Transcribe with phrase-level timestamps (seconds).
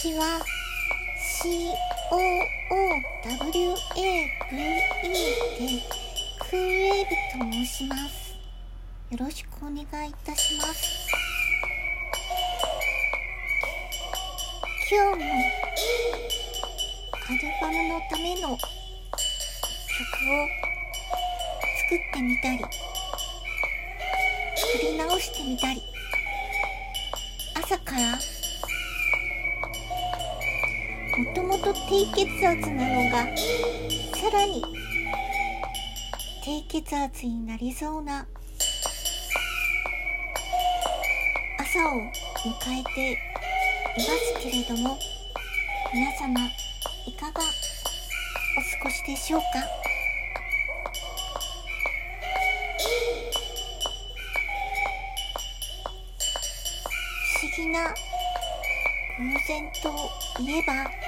[0.00, 0.40] ちは
[1.42, 1.74] COOWAVE
[3.98, 4.30] で
[6.38, 8.38] クーウェーブと申します。
[9.10, 9.74] よろしくお願
[10.06, 11.08] いいたします。
[14.88, 15.26] 今日も
[17.12, 18.56] アルバムのための曲を
[21.90, 22.60] 作ってみたり
[24.54, 25.82] 作り直してみたり
[27.56, 28.16] 朝から
[31.18, 33.26] もともと低血圧なのが
[34.16, 34.62] さらに
[36.44, 38.24] 低血圧になりそうな
[41.58, 42.10] 朝を迎
[42.80, 43.16] えてい
[43.96, 44.96] ますけれども
[45.92, 46.46] 皆様
[47.04, 49.46] いかがお過ごしでしょうか？
[57.40, 59.88] 不思議な偶然と
[60.40, 61.07] いえば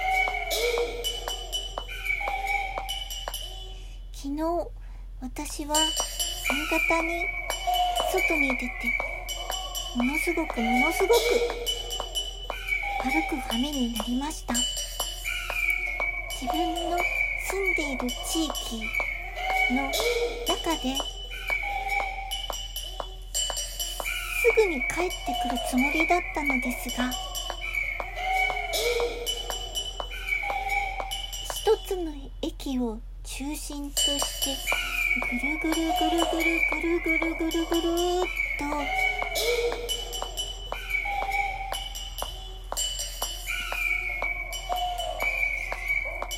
[4.22, 4.42] 昨日
[5.22, 5.82] 私は夕
[6.92, 7.24] 方に
[8.12, 8.68] 外に出て
[9.96, 11.14] ものすごくものすごく
[13.02, 14.52] 歩く羽目になりました。
[16.38, 16.98] 自分の
[17.48, 18.82] 住んでいる地域
[19.74, 19.90] の
[20.46, 20.94] 中で
[24.42, 27.10] すぐに帰ってくるつもりだったのですが
[31.54, 33.00] 一つの駅を
[33.32, 34.50] 中心として
[35.30, 38.26] ぐるぐるぐるぐるぐるぐるぐるぐるっ
[38.58, 38.64] と。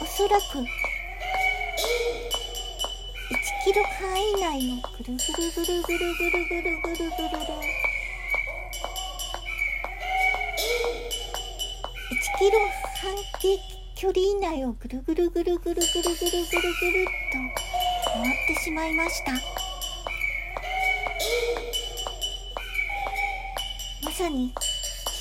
[0.01, 0.67] おそらく1
[3.65, 7.47] キロ範囲内のぐるぐるぐるぐるぐるぐるぐるぐるぐる。
[12.11, 12.55] 1キロ
[13.01, 17.39] 半径距離以内をぐるぐるぐるぐるぐるぐるぐるぐるっと
[18.11, 19.31] 回ってしまいました。
[24.05, 24.53] まさに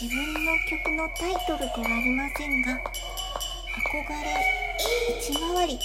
[0.01, 4.33] 自分の曲のタイトルではありませんが憧れ
[5.19, 5.79] 内回り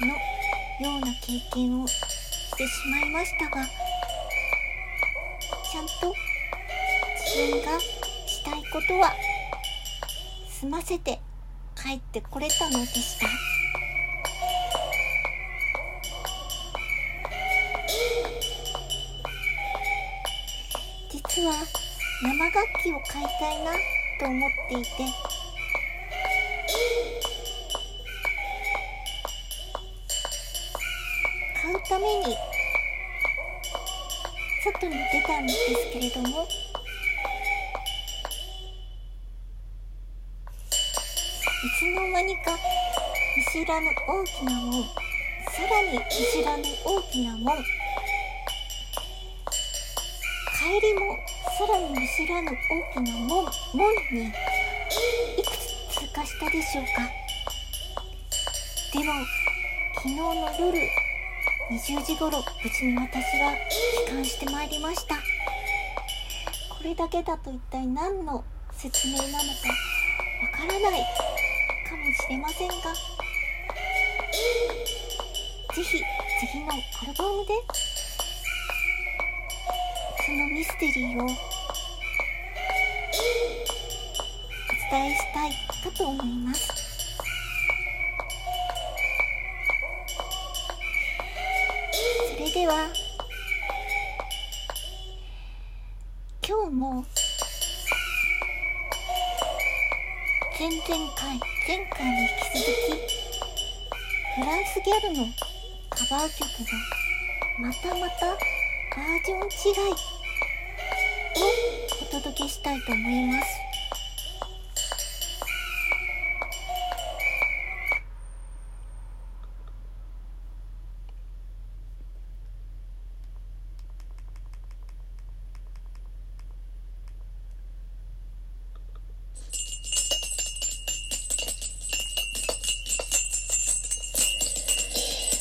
[0.00, 2.00] のような経験をし
[2.56, 3.62] てしまいましたが
[5.70, 6.14] ちゃんと
[7.14, 9.12] 自分がしたいことは
[10.48, 11.20] 済ませて
[11.80, 13.26] 帰ってこれたのでした。
[21.08, 21.54] 実は
[22.20, 23.72] 生楽器を買いたいな
[24.18, 24.88] と思っていて。
[31.62, 32.36] 買うために
[34.64, 36.48] 外に出たんですけれども。
[41.58, 42.52] いつの間にか
[43.36, 47.64] 見知らぬ大きな門さらに見知らぬ大きな門帰
[50.80, 51.18] りも
[51.58, 54.32] さらに見知らぬ大きな門門にい
[55.42, 57.02] くつ通過したでしょうか？
[58.92, 59.12] でも
[59.96, 60.24] 昨日の
[60.60, 60.78] 夜
[61.72, 63.56] 20時頃無事に私は
[64.06, 65.16] 帰還してまいりました。
[65.16, 65.22] こ
[66.84, 69.34] れだけだと一体何の説明なのか
[70.40, 71.27] わからない。
[71.88, 72.74] かもしれませんが。
[75.74, 76.02] ぜひ
[76.40, 76.76] 次のア
[77.06, 77.54] ルバムで
[80.26, 81.26] そのミステリーをお
[84.90, 86.68] 伝えしたいかと思います。
[92.36, 92.88] それでは
[96.46, 97.04] 今日も
[100.58, 100.82] 前々
[101.14, 101.38] 回
[101.68, 102.98] 前回に引き続き
[104.40, 105.26] フランスギャルの
[105.88, 106.74] カバー曲が
[107.60, 109.94] またまたバージョン違いを
[112.02, 113.67] お届けしたいと思います。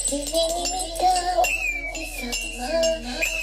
[0.10, 1.06] 君に見た
[1.38, 1.44] お
[1.94, 3.37] 日様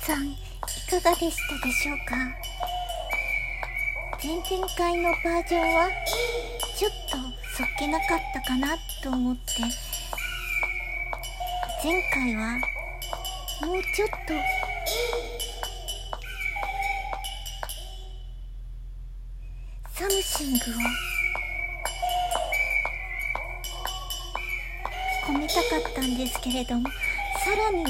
[0.00, 0.36] さんい
[0.88, 2.16] かがでしたでしょうか？
[4.22, 5.88] 前々回のバージョンは
[6.76, 7.16] ちょっと
[7.56, 9.42] そっけなかったかなと思って。
[11.84, 12.58] 前回は
[13.62, 14.16] もうちょっと。
[19.92, 20.60] something を
[25.34, 27.84] 込めたかったんですけれどもさらに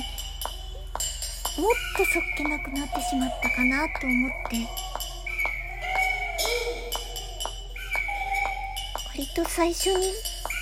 [1.60, 4.66] もっとそっけなくなってしまったかなと思って
[9.10, 10.06] 割と最初に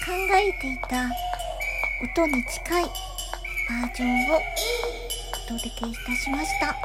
[0.05, 1.09] 考えていた
[2.03, 4.41] 音に近いバージョンを
[5.47, 6.77] お届けいたしました。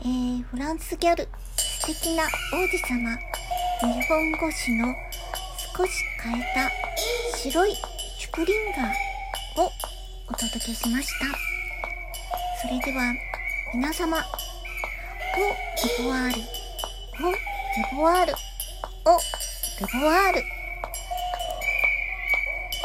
[0.00, 1.26] えー、フランスギャル
[1.56, 3.16] 素敵な王子様
[3.80, 4.94] 日本語詞の
[5.74, 7.74] 少し変えた白い
[8.18, 9.70] シュプリンガーを
[10.28, 11.55] お届けしました。
[12.66, 13.14] それでは
[13.72, 16.40] 皆様、オデボワール、
[17.24, 17.38] オデ
[17.94, 18.32] ボワール、
[19.04, 19.18] お
[19.78, 20.55] デボワール。